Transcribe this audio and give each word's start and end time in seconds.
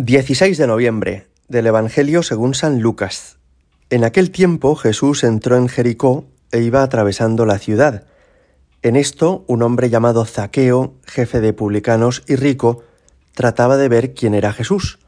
16 0.00 0.56
de 0.58 0.68
noviembre 0.68 1.26
del 1.48 1.66
Evangelio 1.66 2.22
según 2.22 2.54
San 2.54 2.80
Lucas. 2.80 3.38
En 3.90 4.04
aquel 4.04 4.30
tiempo 4.30 4.76
Jesús 4.76 5.24
entró 5.24 5.56
en 5.56 5.68
Jericó 5.68 6.24
e 6.52 6.60
iba 6.60 6.84
atravesando 6.84 7.44
la 7.44 7.58
ciudad. 7.58 8.04
En 8.82 8.94
esto 8.94 9.44
un 9.48 9.60
hombre 9.60 9.90
llamado 9.90 10.24
Zaqueo, 10.24 10.94
jefe 11.04 11.40
de 11.40 11.52
publicanos 11.52 12.22
y 12.28 12.36
rico, 12.36 12.84
trataba 13.34 13.76
de 13.76 13.88
ver 13.88 14.14
quién 14.14 14.34
era 14.34 14.52
Jesús, 14.52 15.00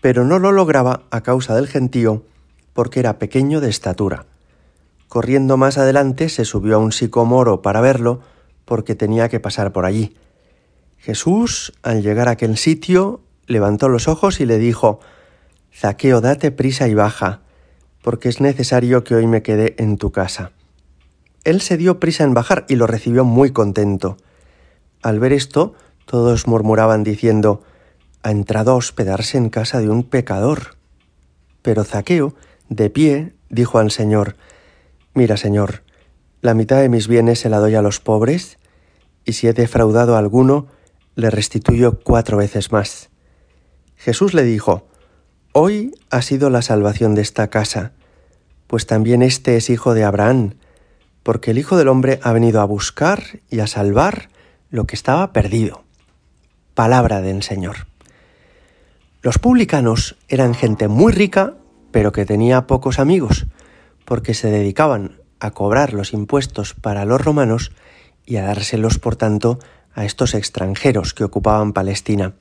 pero 0.00 0.24
no 0.24 0.40
lo 0.40 0.50
lograba 0.50 1.04
a 1.12 1.20
causa 1.20 1.54
del 1.54 1.68
gentío, 1.68 2.24
porque 2.72 2.98
era 2.98 3.20
pequeño 3.20 3.60
de 3.60 3.70
estatura. 3.70 4.26
Corriendo 5.06 5.56
más 5.56 5.78
adelante 5.78 6.28
se 6.30 6.44
subió 6.44 6.74
a 6.74 6.78
un 6.78 6.90
sicomoro 6.90 7.62
para 7.62 7.80
verlo, 7.80 8.22
porque 8.64 8.96
tenía 8.96 9.28
que 9.28 9.38
pasar 9.38 9.72
por 9.72 9.86
allí. 9.86 10.16
Jesús, 10.98 11.72
al 11.84 12.02
llegar 12.02 12.26
a 12.26 12.32
aquel 12.32 12.56
sitio, 12.56 13.20
levantó 13.46 13.88
los 13.88 14.08
ojos 14.08 14.40
y 14.40 14.46
le 14.46 14.58
dijo, 14.58 15.00
Zaqueo, 15.74 16.20
date 16.20 16.50
prisa 16.50 16.88
y 16.88 16.94
baja, 16.94 17.42
porque 18.02 18.28
es 18.28 18.40
necesario 18.40 19.04
que 19.04 19.14
hoy 19.14 19.26
me 19.26 19.42
quede 19.42 19.74
en 19.78 19.98
tu 19.98 20.12
casa. 20.12 20.52
Él 21.44 21.60
se 21.60 21.76
dio 21.76 22.00
prisa 22.00 22.24
en 22.24 22.34
bajar 22.34 22.66
y 22.68 22.76
lo 22.76 22.86
recibió 22.86 23.24
muy 23.24 23.50
contento. 23.52 24.16
Al 25.02 25.20
ver 25.20 25.32
esto, 25.32 25.74
todos 26.04 26.46
murmuraban 26.46 27.04
diciendo, 27.04 27.62
ha 28.22 28.30
entrado 28.30 28.72
a 28.72 28.76
hospedarse 28.76 29.38
en 29.38 29.50
casa 29.50 29.80
de 29.80 29.88
un 29.88 30.02
pecador. 30.02 30.76
Pero 31.62 31.84
Zaqueo, 31.84 32.34
de 32.68 32.90
pie, 32.90 33.34
dijo 33.48 33.78
al 33.78 33.90
Señor, 33.90 34.36
Mira, 35.14 35.36
Señor, 35.36 35.82
la 36.42 36.54
mitad 36.54 36.80
de 36.80 36.88
mis 36.88 37.08
bienes 37.08 37.40
se 37.40 37.48
la 37.48 37.58
doy 37.58 37.74
a 37.74 37.82
los 37.82 38.00
pobres, 38.00 38.58
y 39.24 39.32
si 39.32 39.46
he 39.46 39.52
defraudado 39.52 40.16
a 40.16 40.18
alguno, 40.18 40.66
le 41.14 41.30
restituyo 41.30 42.00
cuatro 42.00 42.36
veces 42.36 42.72
más. 42.72 43.10
Jesús 43.96 44.34
le 44.34 44.42
dijo, 44.44 44.86
Hoy 45.52 45.94
ha 46.10 46.22
sido 46.22 46.50
la 46.50 46.62
salvación 46.62 47.14
de 47.14 47.22
esta 47.22 47.48
casa, 47.48 47.92
pues 48.66 48.86
también 48.86 49.22
éste 49.22 49.56
es 49.56 49.70
hijo 49.70 49.94
de 49.94 50.04
Abraham, 50.04 50.54
porque 51.22 51.50
el 51.50 51.58
Hijo 51.58 51.76
del 51.76 51.88
Hombre 51.88 52.20
ha 52.22 52.32
venido 52.32 52.60
a 52.60 52.64
buscar 52.64 53.40
y 53.50 53.60
a 53.60 53.66
salvar 53.66 54.28
lo 54.70 54.86
que 54.86 54.94
estaba 54.94 55.32
perdido. 55.32 55.82
Palabra 56.74 57.20
del 57.20 57.42
Señor. 57.42 57.86
Los 59.22 59.38
publicanos 59.38 60.16
eran 60.28 60.54
gente 60.54 60.88
muy 60.88 61.12
rica, 61.12 61.54
pero 61.90 62.12
que 62.12 62.26
tenía 62.26 62.66
pocos 62.66 62.98
amigos, 62.98 63.46
porque 64.04 64.34
se 64.34 64.50
dedicaban 64.50 65.20
a 65.40 65.50
cobrar 65.50 65.94
los 65.94 66.12
impuestos 66.12 66.74
para 66.74 67.04
los 67.04 67.20
romanos 67.20 67.72
y 68.24 68.36
a 68.36 68.44
dárselos, 68.44 68.98
por 68.98 69.16
tanto, 69.16 69.58
a 69.94 70.04
estos 70.04 70.34
extranjeros 70.34 71.14
que 71.14 71.24
ocupaban 71.24 71.72
Palestina. 71.72 72.34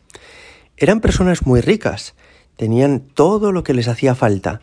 Eran 0.78 1.00
personas 1.00 1.46
muy 1.46 1.62
ricas, 1.62 2.16
tenían 2.58 3.00
todo 3.00 3.54
lo 3.54 3.64
que 3.64 3.74
les 3.74 3.88
hacía 3.88 4.14
falta, 4.14 4.62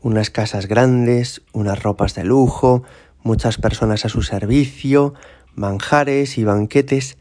unas 0.00 0.30
casas 0.30 0.66
grandes, 0.66 1.42
unas 1.52 1.80
ropas 1.80 2.16
de 2.16 2.24
lujo, 2.24 2.82
muchas 3.22 3.58
personas 3.58 4.04
a 4.04 4.08
su 4.08 4.22
servicio, 4.22 5.14
manjares 5.54 6.36
y 6.36 6.42
banquetes, 6.42 7.16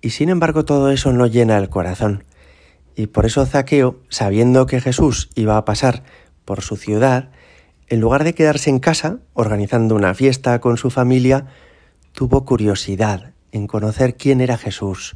y 0.00 0.10
sin 0.10 0.30
embargo 0.30 0.64
todo 0.64 0.90
eso 0.90 1.12
no 1.12 1.26
llena 1.26 1.58
el 1.58 1.68
corazón. 1.68 2.24
Y 2.96 3.06
por 3.06 3.24
eso 3.24 3.46
Zaqueo, 3.46 4.00
sabiendo 4.08 4.66
que 4.66 4.80
Jesús 4.80 5.30
iba 5.36 5.56
a 5.56 5.64
pasar 5.64 6.02
por 6.44 6.62
su 6.62 6.76
ciudad, 6.76 7.30
en 7.86 8.00
lugar 8.00 8.24
de 8.24 8.34
quedarse 8.34 8.70
en 8.70 8.80
casa, 8.80 9.18
organizando 9.34 9.94
una 9.94 10.14
fiesta 10.14 10.60
con 10.60 10.76
su 10.76 10.90
familia, 10.90 11.46
tuvo 12.12 12.44
curiosidad 12.44 13.32
en 13.52 13.68
conocer 13.68 14.16
quién 14.16 14.40
era 14.40 14.58
Jesús, 14.58 15.14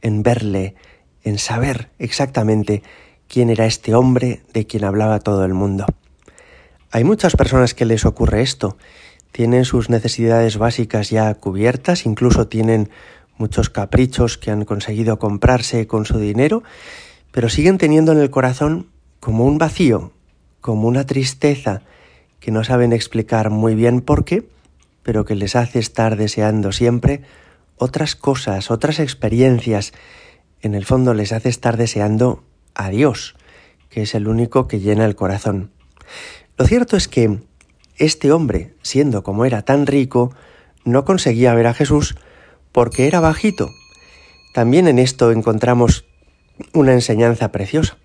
en 0.00 0.22
verle, 0.24 0.74
en 1.24 1.38
saber 1.38 1.90
exactamente 1.98 2.82
quién 3.28 3.50
era 3.50 3.66
este 3.66 3.94
hombre 3.94 4.42
de 4.52 4.66
quien 4.66 4.84
hablaba 4.84 5.18
todo 5.18 5.44
el 5.44 5.54
mundo. 5.54 5.86
Hay 6.90 7.02
muchas 7.02 7.34
personas 7.34 7.74
que 7.74 7.86
les 7.86 8.04
ocurre 8.04 8.42
esto. 8.42 8.76
Tienen 9.32 9.64
sus 9.64 9.90
necesidades 9.90 10.58
básicas 10.58 11.10
ya 11.10 11.34
cubiertas, 11.34 12.06
incluso 12.06 12.46
tienen 12.46 12.90
muchos 13.36 13.68
caprichos 13.68 14.38
que 14.38 14.52
han 14.52 14.64
conseguido 14.64 15.18
comprarse 15.18 15.88
con 15.88 16.06
su 16.06 16.18
dinero, 16.20 16.62
pero 17.32 17.48
siguen 17.48 17.78
teniendo 17.78 18.12
en 18.12 18.18
el 18.18 18.30
corazón 18.30 18.86
como 19.18 19.44
un 19.44 19.58
vacío, 19.58 20.12
como 20.60 20.86
una 20.86 21.04
tristeza 21.04 21.82
que 22.38 22.52
no 22.52 22.62
saben 22.62 22.92
explicar 22.92 23.50
muy 23.50 23.74
bien 23.74 24.02
por 24.02 24.24
qué, 24.24 24.46
pero 25.02 25.24
que 25.24 25.34
les 25.34 25.56
hace 25.56 25.78
estar 25.78 26.16
deseando 26.16 26.70
siempre 26.70 27.22
otras 27.76 28.14
cosas, 28.14 28.70
otras 28.70 29.00
experiencias 29.00 29.92
en 30.64 30.74
el 30.74 30.86
fondo 30.86 31.12
les 31.14 31.32
hace 31.32 31.48
estar 31.48 31.76
deseando 31.76 32.42
a 32.74 32.88
Dios, 32.88 33.36
que 33.90 34.02
es 34.02 34.14
el 34.14 34.28
único 34.28 34.66
que 34.66 34.80
llena 34.80 35.04
el 35.04 35.14
corazón. 35.14 35.70
Lo 36.56 36.66
cierto 36.66 36.96
es 36.96 37.06
que 37.06 37.38
este 37.96 38.32
hombre, 38.32 38.74
siendo 38.82 39.22
como 39.22 39.44
era 39.44 39.62
tan 39.62 39.86
rico, 39.86 40.34
no 40.84 41.04
conseguía 41.04 41.54
ver 41.54 41.66
a 41.66 41.74
Jesús 41.74 42.16
porque 42.72 43.06
era 43.06 43.20
bajito. 43.20 43.70
También 44.54 44.88
en 44.88 44.98
esto 44.98 45.32
encontramos 45.32 46.06
una 46.72 46.92
enseñanza 46.92 47.52
preciosa. 47.52 47.98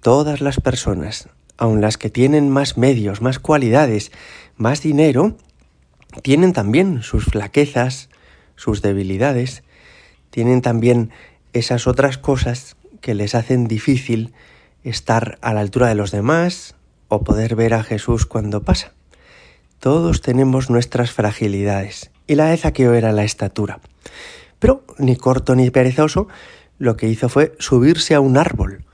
Todas 0.00 0.40
las 0.40 0.60
personas, 0.60 1.28
aun 1.56 1.80
las 1.80 1.98
que 1.98 2.10
tienen 2.10 2.48
más 2.48 2.78
medios, 2.78 3.20
más 3.20 3.38
cualidades, 3.38 4.12
más 4.56 4.82
dinero, 4.82 5.36
tienen 6.22 6.52
también 6.52 7.02
sus 7.02 7.24
flaquezas, 7.24 8.08
sus 8.54 8.82
debilidades, 8.82 9.62
tienen 10.30 10.62
también 10.62 11.10
esas 11.52 11.86
otras 11.86 12.18
cosas 12.18 12.76
que 13.00 13.14
les 13.14 13.34
hacen 13.34 13.66
difícil 13.66 14.32
estar 14.84 15.38
a 15.40 15.52
la 15.54 15.60
altura 15.60 15.88
de 15.88 15.94
los 15.94 16.10
demás 16.10 16.74
o 17.08 17.22
poder 17.22 17.56
ver 17.56 17.74
a 17.74 17.82
Jesús 17.82 18.26
cuando 18.26 18.62
pasa. 18.62 18.92
Todos 19.80 20.20
tenemos 20.22 20.70
nuestras 20.70 21.12
fragilidades 21.12 22.10
y 22.26 22.34
la 22.34 22.46
de 22.46 22.56
Zaqueo 22.56 22.94
era 22.94 23.12
la 23.12 23.24
estatura. 23.24 23.80
Pero 24.58 24.84
ni 24.98 25.16
corto 25.16 25.54
ni 25.54 25.70
perezoso, 25.70 26.28
lo 26.78 26.96
que 26.96 27.08
hizo 27.08 27.28
fue 27.28 27.54
subirse 27.58 28.14
a 28.14 28.20
un 28.20 28.36
árbol. 28.36 28.84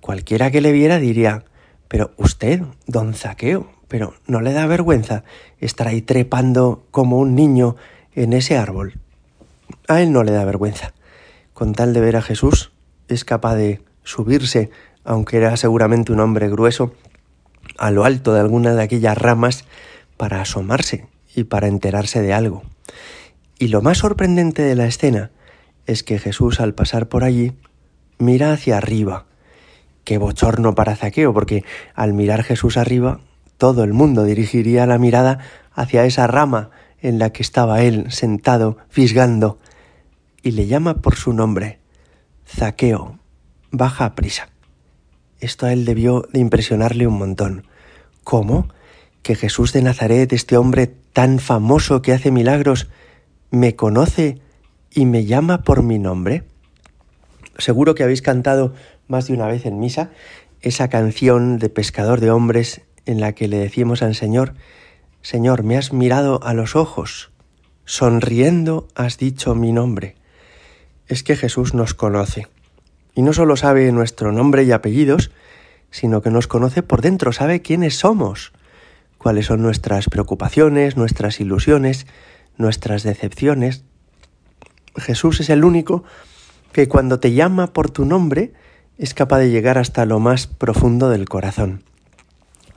Cualquiera 0.00 0.50
que 0.50 0.60
le 0.60 0.72
viera 0.72 0.98
diría, 0.98 1.44
pero 1.88 2.12
usted, 2.16 2.62
don 2.86 3.14
Zaqueo, 3.14 3.70
pero 3.88 4.14
¿no 4.26 4.40
le 4.40 4.52
da 4.52 4.66
vergüenza 4.66 5.22
estar 5.60 5.86
ahí 5.86 6.02
trepando 6.02 6.84
como 6.90 7.18
un 7.18 7.34
niño 7.34 7.76
en 8.14 8.32
ese 8.32 8.56
árbol? 8.56 8.98
A 9.88 10.02
él 10.02 10.12
no 10.12 10.24
le 10.24 10.32
da 10.32 10.44
vergüenza 10.44 10.92
con 11.56 11.72
tal 11.72 11.94
de 11.94 12.02
ver 12.02 12.16
a 12.16 12.20
Jesús, 12.22 12.70
es 13.08 13.24
capaz 13.24 13.54
de 13.54 13.80
subirse, 14.04 14.68
aunque 15.04 15.38
era 15.38 15.56
seguramente 15.56 16.12
un 16.12 16.20
hombre 16.20 16.50
grueso, 16.50 16.92
a 17.78 17.90
lo 17.90 18.04
alto 18.04 18.34
de 18.34 18.40
alguna 18.40 18.74
de 18.74 18.82
aquellas 18.82 19.16
ramas 19.16 19.64
para 20.18 20.42
asomarse 20.42 21.06
y 21.34 21.44
para 21.44 21.68
enterarse 21.68 22.20
de 22.20 22.34
algo. 22.34 22.62
Y 23.58 23.68
lo 23.68 23.80
más 23.80 23.96
sorprendente 23.96 24.60
de 24.60 24.74
la 24.74 24.84
escena 24.84 25.30
es 25.86 26.02
que 26.02 26.18
Jesús 26.18 26.60
al 26.60 26.74
pasar 26.74 27.08
por 27.08 27.24
allí 27.24 27.54
mira 28.18 28.52
hacia 28.52 28.76
arriba. 28.76 29.24
Qué 30.04 30.18
bochorno 30.18 30.74
para 30.74 30.94
Zaqueo, 30.94 31.32
porque 31.32 31.64
al 31.94 32.12
mirar 32.12 32.42
Jesús 32.42 32.76
arriba, 32.76 33.20
todo 33.56 33.82
el 33.82 33.94
mundo 33.94 34.24
dirigiría 34.24 34.84
la 34.84 34.98
mirada 34.98 35.38
hacia 35.72 36.04
esa 36.04 36.26
rama 36.26 36.68
en 37.00 37.18
la 37.18 37.30
que 37.30 37.42
estaba 37.42 37.80
él 37.80 38.12
sentado, 38.12 38.76
fisgando, 38.90 39.58
y 40.46 40.52
le 40.52 40.68
llama 40.68 41.02
por 41.02 41.16
su 41.16 41.32
nombre. 41.32 41.80
Zaqueo, 42.46 43.18
baja 43.72 44.04
a 44.04 44.14
prisa. 44.14 44.48
Esto 45.40 45.66
a 45.66 45.72
él 45.72 45.84
debió 45.84 46.24
de 46.32 46.38
impresionarle 46.38 47.08
un 47.08 47.18
montón. 47.18 47.66
¿Cómo? 48.22 48.68
¿Que 49.24 49.34
Jesús 49.34 49.72
de 49.72 49.82
Nazaret, 49.82 50.32
este 50.32 50.56
hombre 50.56 50.86
tan 51.12 51.40
famoso 51.40 52.00
que 52.00 52.12
hace 52.12 52.30
milagros, 52.30 52.86
me 53.50 53.74
conoce 53.74 54.38
y 54.92 55.04
me 55.04 55.24
llama 55.24 55.64
por 55.64 55.82
mi 55.82 55.98
nombre? 55.98 56.44
Seguro 57.58 57.96
que 57.96 58.04
habéis 58.04 58.22
cantado 58.22 58.72
más 59.08 59.26
de 59.26 59.34
una 59.34 59.48
vez 59.48 59.66
en 59.66 59.80
misa 59.80 60.10
esa 60.60 60.86
canción 60.88 61.58
de 61.58 61.70
pescador 61.70 62.20
de 62.20 62.30
hombres 62.30 62.82
en 63.04 63.18
la 63.18 63.32
que 63.32 63.48
le 63.48 63.56
decimos 63.56 64.00
al 64.00 64.14
Señor, 64.14 64.54
Señor, 65.22 65.64
me 65.64 65.76
has 65.76 65.92
mirado 65.92 66.40
a 66.44 66.54
los 66.54 66.76
ojos, 66.76 67.32
sonriendo 67.84 68.86
has 68.94 69.18
dicho 69.18 69.56
mi 69.56 69.72
nombre 69.72 70.14
es 71.08 71.22
que 71.22 71.36
Jesús 71.36 71.74
nos 71.74 71.94
conoce. 71.94 72.48
Y 73.14 73.22
no 73.22 73.32
solo 73.32 73.56
sabe 73.56 73.90
nuestro 73.92 74.32
nombre 74.32 74.64
y 74.64 74.72
apellidos, 74.72 75.30
sino 75.90 76.22
que 76.22 76.30
nos 76.30 76.46
conoce 76.46 76.82
por 76.82 77.00
dentro, 77.00 77.32
sabe 77.32 77.62
quiénes 77.62 77.96
somos, 77.96 78.52
cuáles 79.18 79.46
son 79.46 79.62
nuestras 79.62 80.08
preocupaciones, 80.08 80.96
nuestras 80.96 81.40
ilusiones, 81.40 82.06
nuestras 82.58 83.02
decepciones. 83.02 83.84
Jesús 84.96 85.40
es 85.40 85.50
el 85.50 85.64
único 85.64 86.04
que 86.72 86.88
cuando 86.88 87.20
te 87.20 87.32
llama 87.32 87.72
por 87.72 87.90
tu 87.90 88.04
nombre 88.04 88.52
es 88.98 89.14
capaz 89.14 89.38
de 89.38 89.50
llegar 89.50 89.78
hasta 89.78 90.04
lo 90.06 90.20
más 90.20 90.46
profundo 90.46 91.08
del 91.08 91.28
corazón. 91.28 91.82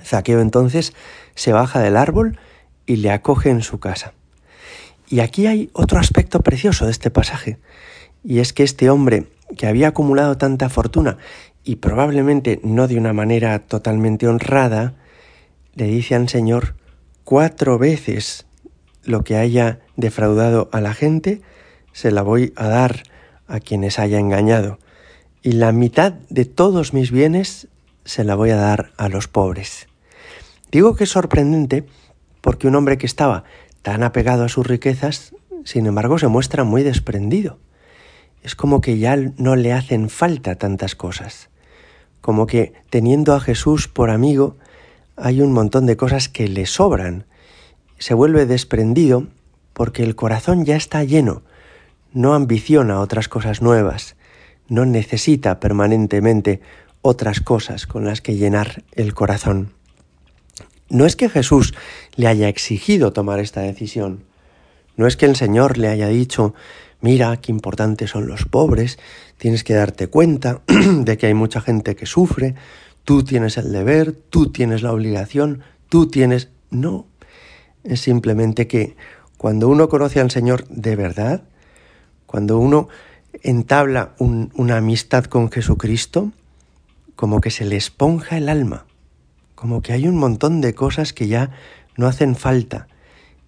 Zaqueo 0.03 0.39
entonces 0.39 0.93
se 1.35 1.53
baja 1.53 1.81
del 1.81 1.97
árbol 1.97 2.39
y 2.85 2.97
le 2.97 3.11
acoge 3.11 3.49
en 3.49 3.61
su 3.61 3.79
casa. 3.79 4.13
Y 5.07 5.21
aquí 5.21 5.47
hay 5.47 5.69
otro 5.73 5.99
aspecto 5.99 6.41
precioso 6.41 6.85
de 6.85 6.91
este 6.91 7.09
pasaje, 7.09 7.57
y 8.23 8.39
es 8.39 8.53
que 8.53 8.63
este 8.63 8.89
hombre 8.89 9.27
que 9.57 9.67
había 9.67 9.89
acumulado 9.89 10.37
tanta 10.37 10.69
fortuna 10.69 11.17
y 11.63 11.77
probablemente 11.77 12.59
no 12.63 12.87
de 12.87 12.97
una 12.97 13.13
manera 13.13 13.59
totalmente 13.59 14.27
honrada, 14.27 14.93
le 15.75 15.85
dice 15.85 16.15
al 16.15 16.29
Señor 16.29 16.75
cuatro 17.23 17.77
veces 17.77 18.45
lo 19.03 19.23
que 19.23 19.37
haya 19.37 19.79
defraudado 19.95 20.69
a 20.71 20.81
la 20.81 20.93
gente, 20.93 21.41
se 21.93 22.11
la 22.11 22.21
voy 22.21 22.53
a 22.55 22.67
dar 22.67 23.03
a 23.47 23.59
quienes 23.59 23.99
haya 23.99 24.19
engañado, 24.19 24.79
y 25.41 25.53
la 25.53 25.71
mitad 25.71 26.13
de 26.29 26.45
todos 26.45 26.93
mis 26.93 27.11
bienes 27.11 27.67
se 28.05 28.23
la 28.23 28.35
voy 28.35 28.51
a 28.51 28.55
dar 28.55 28.91
a 28.97 29.09
los 29.09 29.27
pobres. 29.27 29.87
Digo 30.71 30.95
que 30.95 31.05
es 31.05 31.09
sorprendente 31.09 31.85
porque 32.41 32.67
un 32.67 32.75
hombre 32.75 32.97
que 32.97 33.05
estaba 33.05 33.43
tan 33.81 34.03
apegado 34.03 34.43
a 34.43 34.49
sus 34.49 34.67
riquezas, 34.67 35.33
sin 35.63 35.85
embargo, 35.85 36.19
se 36.19 36.27
muestra 36.27 36.63
muy 36.63 36.83
desprendido. 36.83 37.57
Es 38.43 38.55
como 38.55 38.81
que 38.81 38.97
ya 38.97 39.15
no 39.15 39.55
le 39.55 39.73
hacen 39.73 40.09
falta 40.09 40.55
tantas 40.55 40.95
cosas, 40.95 41.49
como 42.21 42.47
que 42.47 42.73
teniendo 42.89 43.33
a 43.33 43.39
Jesús 43.39 43.87
por 43.87 44.09
amigo, 44.09 44.57
hay 45.15 45.41
un 45.41 45.51
montón 45.51 45.85
de 45.85 45.97
cosas 45.97 46.29
que 46.29 46.47
le 46.47 46.65
sobran. 46.65 47.25
Se 47.97 48.13
vuelve 48.13 48.45
desprendido 48.45 49.27
porque 49.73 50.03
el 50.03 50.15
corazón 50.15 50.65
ya 50.65 50.75
está 50.75 51.03
lleno, 51.03 51.43
no 52.13 52.33
ambiciona 52.33 52.99
otras 52.99 53.27
cosas 53.27 53.61
nuevas, 53.61 54.15
no 54.67 54.85
necesita 54.85 55.59
permanentemente 55.59 56.61
otras 57.01 57.41
cosas 57.41 57.87
con 57.87 58.05
las 58.05 58.21
que 58.21 58.35
llenar 58.35 58.83
el 58.93 59.13
corazón. 59.13 59.73
No 60.89 61.05
es 61.05 61.15
que 61.15 61.29
Jesús 61.29 61.73
le 62.15 62.27
haya 62.27 62.47
exigido 62.47 63.13
tomar 63.13 63.39
esta 63.39 63.61
decisión, 63.61 64.23
no 64.95 65.07
es 65.07 65.15
que 65.15 65.25
el 65.25 65.37
Señor 65.37 65.77
le 65.77 65.87
haya 65.87 66.07
dicho, 66.07 66.53
mira 67.01 67.35
qué 67.37 67.51
importantes 67.51 68.11
son 68.11 68.27
los 68.27 68.45
pobres, 68.45 68.99
tienes 69.37 69.63
que 69.63 69.73
darte 69.73 70.07
cuenta 70.07 70.61
de 70.67 71.17
que 71.17 71.27
hay 71.27 71.33
mucha 71.33 71.61
gente 71.61 71.95
que 71.95 72.05
sufre, 72.05 72.55
tú 73.03 73.23
tienes 73.23 73.57
el 73.57 73.71
deber, 73.71 74.13
tú 74.13 74.51
tienes 74.51 74.83
la 74.83 74.91
obligación, 74.93 75.61
tú 75.89 76.07
tienes... 76.07 76.49
No, 76.69 77.07
es 77.83 78.01
simplemente 78.01 78.67
que 78.67 78.95
cuando 79.37 79.67
uno 79.69 79.89
conoce 79.89 80.19
al 80.19 80.31
Señor 80.31 80.67
de 80.67 80.95
verdad, 80.95 81.43
cuando 82.25 82.59
uno 82.59 82.89
entabla 83.41 84.13
una 84.19 84.77
amistad 84.77 85.25
con 85.25 85.49
Jesucristo, 85.51 86.31
como 87.15 87.41
que 87.41 87.49
se 87.49 87.65
le 87.65 87.75
esponja 87.75 88.37
el 88.37 88.49
alma, 88.49 88.85
como 89.55 89.81
que 89.81 89.93
hay 89.93 90.07
un 90.07 90.17
montón 90.17 90.61
de 90.61 90.73
cosas 90.73 91.13
que 91.13 91.27
ya 91.27 91.51
no 91.97 92.07
hacen 92.07 92.35
falta 92.35 92.87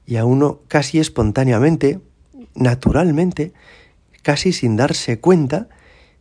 y 0.06 0.18
a 0.18 0.26
uno 0.26 0.60
casi 0.68 1.00
espontáneamente, 1.00 2.02
naturalmente, 2.56 3.54
casi 4.22 4.54
sin 4.54 4.76
darse 4.76 5.20
cuenta, 5.20 5.70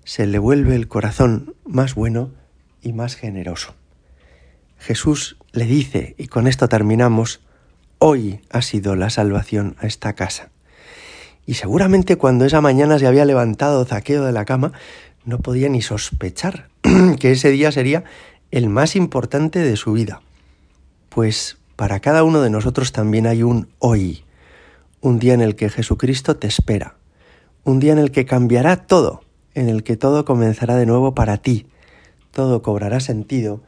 se 0.04 0.26
le 0.26 0.38
vuelve 0.38 0.74
el 0.74 0.88
corazón 0.88 1.54
más 1.64 1.94
bueno 1.94 2.30
y 2.82 2.92
más 2.92 3.16
generoso. 3.16 3.74
Jesús 4.78 5.36
le 5.52 5.66
dice, 5.66 6.14
y 6.18 6.26
con 6.26 6.46
esto 6.46 6.68
terminamos, 6.68 7.40
hoy 7.98 8.40
ha 8.50 8.62
sido 8.62 8.96
la 8.96 9.10
salvación 9.10 9.76
a 9.78 9.86
esta 9.86 10.14
casa. 10.14 10.48
Y 11.46 11.54
seguramente 11.54 12.16
cuando 12.16 12.44
esa 12.44 12.60
mañana 12.60 12.98
se 12.98 13.06
había 13.06 13.24
levantado 13.24 13.84
Zaqueo 13.84 14.24
de 14.24 14.32
la 14.32 14.44
cama, 14.44 14.72
no 15.24 15.38
podía 15.38 15.68
ni 15.68 15.82
sospechar 15.82 16.68
que 17.18 17.32
ese 17.32 17.50
día 17.50 17.72
sería 17.72 18.04
el 18.50 18.68
más 18.68 18.96
importante 18.96 19.58
de 19.58 19.76
su 19.76 19.92
vida. 19.92 20.22
Pues 21.08 21.58
para 21.76 22.00
cada 22.00 22.24
uno 22.24 22.40
de 22.40 22.50
nosotros 22.50 22.92
también 22.92 23.26
hay 23.26 23.42
un 23.42 23.68
hoy, 23.78 24.24
un 25.00 25.18
día 25.18 25.34
en 25.34 25.40
el 25.40 25.56
que 25.56 25.68
Jesucristo 25.68 26.36
te 26.36 26.46
espera, 26.46 26.96
un 27.64 27.80
día 27.80 27.92
en 27.92 27.98
el 27.98 28.10
que 28.10 28.26
cambiará 28.26 28.86
todo, 28.86 29.22
en 29.54 29.68
el 29.68 29.82
que 29.82 29.96
todo 29.96 30.24
comenzará 30.24 30.76
de 30.76 30.86
nuevo 30.86 31.14
para 31.14 31.38
ti, 31.38 31.66
todo 32.30 32.62
cobrará 32.62 33.00
sentido 33.00 33.62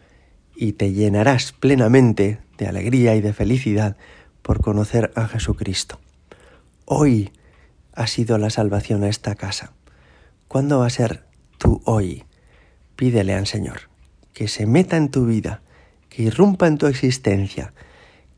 y 0.55 0.73
te 0.73 0.93
llenarás 0.93 1.53
plenamente 1.53 2.41
de 2.59 2.67
alegría 2.67 3.15
y 3.17 3.21
de 3.21 3.33
felicidad 3.33 3.97
por 4.43 4.61
conocer 4.61 5.13
a 5.15 5.27
Jesucristo. 5.27 5.99
Hoy 6.85 7.33
ha 7.95 8.07
sido 8.07 8.39
la 8.39 8.51
salvación 8.51 9.05
a 9.05 9.09
esta 9.09 9.35
casa. 9.35 9.73
¿Cuándo 10.49 10.81
va 10.81 10.87
a 10.87 10.91
ser 10.91 11.25
tu 11.59 11.81
hoy? 11.85 12.25
Pídele 12.97 13.35
al 13.35 13.47
Señor 13.47 13.93
que 14.33 14.49
se 14.49 14.67
meta 14.67 14.97
en 14.97 15.11
tu 15.11 15.27
vida, 15.27 15.63
que 16.09 16.23
irrumpa 16.25 16.67
en 16.67 16.79
tu 16.79 16.87
existencia, 16.87 17.73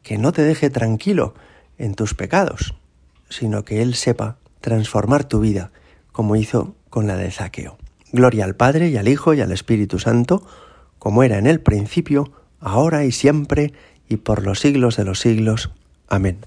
que 0.03 0.19
no 0.19 0.33
te 0.33 0.43
deje 0.43 0.71
tranquilo 0.71 1.35
en 1.79 1.95
tus 1.95 2.15
pecados, 2.15 2.75
sino 3.29 3.65
que 3.65 3.83
Él 3.83 3.95
sepa 3.95 4.37
transformar 4.61 5.25
tu 5.25 5.41
vida 5.41 5.71
como 6.13 6.37
hizo 6.37 6.75
con 6.91 7.07
la 7.07 7.17
de 7.17 7.31
Zaqueo. 7.31 7.77
Gloria 8.13 8.45
al 8.45 8.55
Padre 8.55 8.89
y 8.89 8.97
al 8.97 9.09
Hijo 9.09 9.35
y 9.35 9.41
al 9.41 9.51
Espíritu 9.51 9.99
Santo, 9.99 10.47
como 10.99 11.23
era 11.23 11.39
en 11.39 11.47
el 11.47 11.61
principio, 11.61 12.33
ahora 12.61 13.05
y 13.05 13.13
siempre, 13.13 13.73
y 14.09 14.17
por 14.19 14.45
los 14.45 14.61
siglos 14.61 14.97
de 14.97 15.05
los 15.05 15.19
siglos. 15.19 15.71
Amén. 16.09 16.39